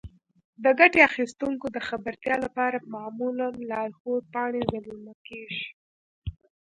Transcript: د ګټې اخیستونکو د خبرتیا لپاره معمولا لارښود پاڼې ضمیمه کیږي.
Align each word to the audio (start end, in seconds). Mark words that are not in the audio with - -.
د 0.63 0.65
ګټې 0.79 0.99
اخیستونکو 1.09 1.65
د 1.75 1.77
خبرتیا 1.87 2.35
لپاره 2.45 2.85
معمولا 2.93 3.47
لارښود 3.69 4.23
پاڼې 4.33 4.61
ضمیمه 4.71 5.13
کیږي. 5.27 5.65